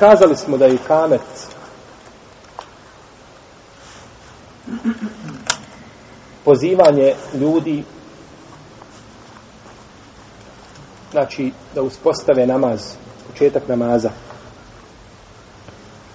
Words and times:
Kazali 0.00 0.36
smo 0.36 0.58
da 0.58 0.66
je 0.66 0.78
kamet. 0.86 1.20
Pozivanje 6.44 7.14
ljudi 7.34 7.84
znači 11.10 11.52
da 11.74 11.82
uspostave 11.82 12.46
namaz 12.46 12.80
početak 13.26 13.68
namaza. 13.68 14.10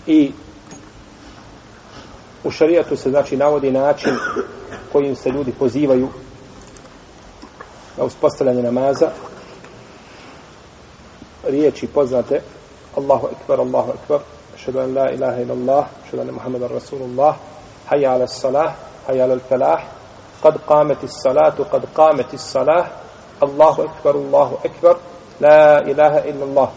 I 0.07 0.31
u 2.43 2.51
šarijatu 2.51 2.95
se 2.95 3.09
znači 3.09 3.37
navodi 3.37 3.71
način 3.71 4.15
kojim 4.91 5.15
se 5.15 5.29
ljudi 5.29 5.51
pozivaju 5.59 6.09
na 7.97 8.03
uspostavljanje 8.03 8.63
namaza. 8.63 9.09
Riječi 11.43 11.87
poznate 11.87 12.41
الله 12.97 13.29
أكبر 13.31 13.61
الله 13.61 13.93
أكبر 14.03 14.21
أشهد 14.55 14.75
أن 14.75 14.93
لا 14.93 15.09
إله 15.09 15.41
إلا 15.41 15.53
الله 15.53 15.87
أشهد 16.07 16.19
أن 16.19 16.31
محمد 16.31 16.63
رسول 16.63 17.01
الله 17.01 17.35
حي 17.87 18.05
على 18.05 18.23
الصلاة 18.23 18.73
حي 19.07 19.21
على 19.21 19.33
الفلاح 19.33 19.87
قد 20.43 20.57
قامت 20.57 21.03
الصلاة 21.03 21.55
قد 21.71 21.85
قامت 21.95 22.33
الصلاة 22.33 22.87
الله 23.43 23.85
أكبر 23.85 24.15
الله 24.15 24.57
أكبر 24.65 24.97
لا 25.41 25.79
إله 25.79 26.17
إلا 26.17 26.43
الله 26.43 26.69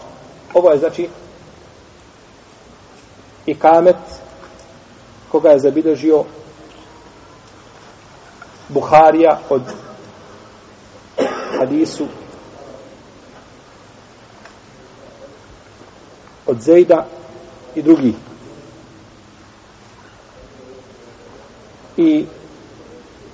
أبو 0.55 0.75
znači 0.75 1.09
إقامة 3.49 3.95
كوكا 5.31 5.49
je 5.49 5.59
zabilježio 5.59 6.23
Buharija 8.69 9.39
od 9.49 9.61
od 16.47 16.61
Zejda 16.61 17.05
i 17.75 17.81
drugi. 17.81 18.13
I 21.97 22.25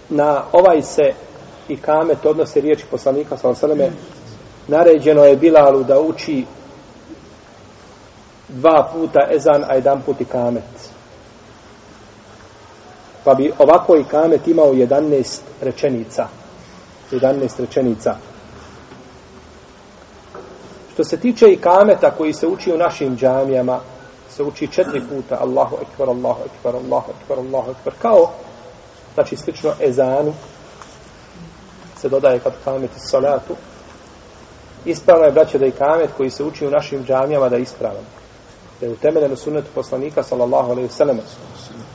na 0.10 0.44
ovaj 0.52 0.82
se 0.82 1.14
i 1.68 1.78
kamet 1.78 2.26
odnose 2.26 2.62
riječi 2.62 2.86
poslanika 2.92 3.38
sa 3.38 3.50
osaleme 3.50 3.92
naređeno 4.68 5.24
je 5.24 5.38
Bilalu 5.38 5.84
da 5.84 6.00
uči 6.00 6.46
dva 8.48 8.90
puta 8.94 9.28
ezan, 9.32 9.64
a 9.68 9.76
jedan 9.76 10.02
put 10.02 10.22
i 10.22 10.26
kamet. 10.26 10.64
Pa 13.24 13.34
bi 13.34 13.52
ovako 13.60 13.98
i 13.98 14.04
kamet 14.04 14.48
imao 14.48 14.74
11 14.74 15.40
rečenica. 15.62 16.28
11 17.12 17.60
rečenica. 17.60 18.16
Što 20.94 21.04
se 21.04 21.18
tiče 21.18 21.48
i 21.52 21.58
kameta 21.58 22.12
koji 22.12 22.34
se 22.34 22.48
uči 22.48 22.74
u 22.74 22.78
našim 22.78 23.18
džamijama, 23.18 23.80
se 24.30 24.44
uči 24.44 24.68
četiri 24.68 25.02
puta 25.10 25.38
Allahu 25.42 25.78
ekber, 25.82 26.10
Allahu 26.10 26.42
ekber, 26.46 26.76
Allahu 26.76 27.12
ekber, 27.12 27.38
Allahu 27.40 27.72
ekber, 27.72 27.94
kao 28.02 28.32
znači 29.14 29.36
slično 29.36 29.74
ezanu 29.80 30.34
se 31.98 32.10
dodaje 32.10 32.40
kad 32.40 32.54
kameti 32.64 33.00
salatu. 33.00 33.56
Ispravno 34.86 35.26
je 35.26 35.32
braće 35.32 35.58
da 35.58 35.66
i 35.66 35.72
kamet 35.72 36.10
koji 36.18 36.30
se 36.30 36.44
uči 36.44 36.68
u 36.68 36.72
našim 36.72 37.06
džamijama 37.06 37.50
da 37.50 37.56
je 37.56 37.62
ispravan. 37.62 38.04
Da 38.80 38.86
je 38.86 38.92
utemeljen 38.92 39.32
u 39.32 39.36
sunnetu 39.36 39.68
poslanika 39.76 40.24
sallallahu 40.24 40.72
alaihi 40.72 40.90
sallam. 40.90 41.20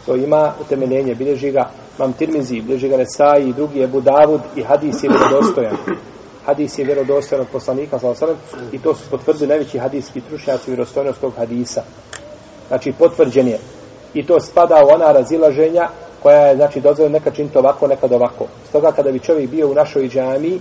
To 0.06 0.16
ima 0.16 0.52
utemeljenje 0.60 1.14
bilježi 1.14 1.50
ga 1.50 1.70
mam 1.98 2.12
tirmizi, 2.12 2.60
bilježi 2.60 2.88
ga 2.88 2.96
Nesai 2.96 3.48
i 3.48 3.52
drugi 3.52 3.82
Ebu 3.82 4.00
Davud 4.00 4.40
i 4.56 4.62
hadis 4.62 5.02
je 5.02 5.10
dostojan 5.30 5.76
hadis 6.46 6.78
je 6.78 6.84
vjerodostojan 6.84 7.40
od 7.40 7.48
poslanika 7.52 7.98
sallallahu 7.98 8.24
alaihi 8.24 8.40
sallam 8.50 8.68
i 8.72 8.78
to 8.78 8.94
su 8.94 9.10
potvrdili 9.10 9.48
najveći 9.48 9.78
hadijski 9.78 10.20
trušnjaci 10.20 10.70
vjerodostojnost 10.70 11.20
tog 11.20 11.32
hadisa 11.36 11.82
znači 12.68 12.92
potvrđen 12.92 13.48
je 13.48 13.58
i 14.14 14.26
to 14.26 14.40
spada 14.40 14.84
u 14.84 14.94
ona 14.94 15.12
razilaženja 15.12 15.88
koja 16.22 16.46
je, 16.46 16.56
znači, 16.56 16.80
dozvoljena 16.80 17.18
neka 17.18 17.30
činiti 17.30 17.58
ovako, 17.58 17.86
nekad 17.86 18.12
ovako. 18.12 18.46
Stoga 18.68 18.92
kada 18.92 19.12
bi 19.12 19.18
čovjek 19.18 19.50
bio 19.50 19.68
u 19.68 19.74
našoj 19.74 20.08
džami 20.08 20.60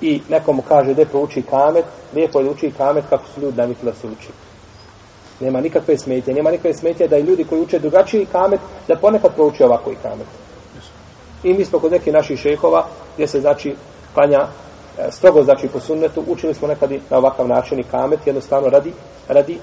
i 0.00 0.20
nekomu 0.28 0.62
kaže 0.68 0.94
da 0.94 1.04
prouči 1.04 1.42
kamet, 1.42 1.84
lijepo 2.14 2.38
je 2.38 2.44
da 2.44 2.50
uči 2.50 2.72
kamet 2.76 3.04
kako 3.10 3.24
su 3.34 3.40
ljudi 3.40 3.56
navikli 3.56 3.84
da 3.84 3.94
se 3.94 4.06
uči. 4.06 4.28
Nema 5.40 5.60
nikakve 5.60 5.98
smetje, 5.98 6.34
nema 6.34 6.50
nikakve 6.50 6.74
smetje 6.74 7.08
da 7.08 7.16
i 7.16 7.22
ljudi 7.22 7.44
koji 7.44 7.62
uče 7.62 7.78
drugačiji 7.78 8.26
kamet, 8.32 8.60
da 8.88 8.96
ponekad 8.96 9.34
prouči 9.34 9.62
ovako 9.62 9.90
i 9.90 9.96
kamet. 10.02 10.26
I 11.44 11.54
mi 11.54 11.64
smo 11.64 11.78
kod 11.78 11.92
nekih 11.92 12.12
naših 12.12 12.40
šehova, 12.40 12.86
gdje 13.14 13.26
se 13.26 13.40
znači 13.40 13.74
klanja 14.14 14.46
E, 14.98 15.10
strogo 15.10 15.42
znači 15.42 15.68
po 15.68 15.80
sunnetu, 15.80 16.24
učili 16.28 16.54
smo 16.54 16.68
nekad 16.68 16.92
i 16.92 17.00
na 17.10 17.18
ovakav 17.18 17.48
način 17.48 17.78
i 17.78 17.84
kamet, 17.84 18.26
jednostavno 18.26 18.68
radi, 18.68 18.92
radi 19.28 19.58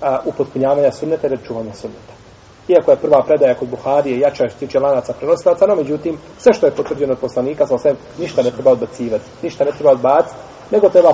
a, 0.00 0.18
upotpunjavanja 0.24 0.92
sunneta 0.92 1.26
i 1.26 1.46
čuvanja 1.46 1.74
sunneta. 1.74 2.12
Iako 2.68 2.90
je 2.90 2.96
prva 2.96 3.22
predaja 3.22 3.54
kod 3.54 3.68
Buharije 3.68 4.20
jača 4.20 4.48
što 4.48 4.58
tiče 4.58 4.78
lanaca 4.78 5.12
prenosilaca, 5.12 5.66
no 5.66 5.74
međutim, 5.74 6.18
sve 6.38 6.52
što 6.52 6.66
je 6.66 6.72
potvrđeno 6.72 7.12
od 7.12 7.18
poslanika, 7.18 7.66
sa 7.66 7.78
sve, 7.78 7.94
ništa 8.18 8.42
ne 8.42 8.50
treba 8.50 8.70
odbacivati, 8.70 9.24
ništa 9.42 9.64
ne 9.64 9.70
treba 9.72 9.90
odbaciti, 9.90 10.34
nego 10.70 10.88
treba 10.88 11.12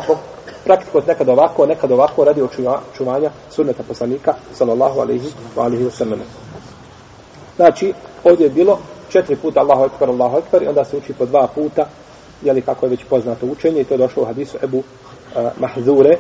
praktikovati 0.65 1.09
nekad 1.09 1.29
ovako, 1.29 1.67
nekad 1.67 1.93
ovako 1.93 2.25
radi 2.25 2.43
očuvanja 2.43 3.31
sunneta 3.51 3.83
poslanika, 3.89 4.35
sallallahu 4.53 5.01
alaihi 5.01 5.29
wa 5.57 5.65
alaihi 5.65 5.85
wa 5.85 5.91
sallam. 5.91 6.21
Znači, 7.57 7.93
ovdje 8.25 8.45
je 8.45 8.51
bilo 8.51 8.79
četiri 9.09 9.37
puta 9.37 9.61
Allahu 9.61 9.85
ekber, 9.85 10.09
Allahu 10.09 10.39
ekber, 10.39 10.63
i 10.63 10.69
onda 10.69 10.85
se 10.85 10.97
uči 10.97 11.13
po 11.13 11.27
dva 11.27 11.47
puta, 11.55 11.87
jeli 12.43 12.63
kako 12.63 12.87
je 12.87 12.91
već 12.91 13.05
poznato 13.05 13.47
učenje, 13.47 13.81
i 13.81 13.85
to 13.85 13.95
je 13.95 13.99
došlo 13.99 14.23
u 14.23 14.27
hadisu 14.27 14.59
Ebu 14.63 14.79
uh, 14.79 14.85
Mahzure, 15.59 16.17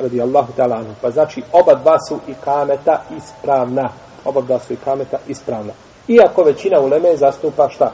radi 0.00 0.22
Allahu 0.22 0.52
ta'ala 0.56 0.76
anhu. 0.76 0.92
Pa 1.02 1.10
znači, 1.10 1.42
oba 1.52 1.74
dva 1.74 1.98
su 2.08 2.18
i 2.28 2.34
kameta 2.44 3.02
ispravna 3.16 3.90
oba 4.24 4.40
dva 4.40 4.58
su 4.58 4.72
i 4.72 4.76
kameta 4.76 5.18
ispravna. 5.28 5.72
Iako 6.08 6.42
većina 6.42 6.80
uleme 6.80 7.16
zastupa 7.16 7.68
šta? 7.68 7.92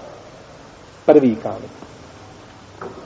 Prvi 1.07 1.37
kamet. 1.43 1.71